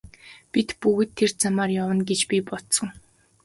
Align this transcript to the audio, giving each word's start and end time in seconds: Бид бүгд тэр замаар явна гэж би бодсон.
Бид 0.53 0.69
бүгд 0.81 1.09
тэр 1.21 1.31
замаар 1.43 1.71
явна 1.81 2.03
гэж 2.09 2.21
би 2.29 2.37
бодсон. 2.49 2.89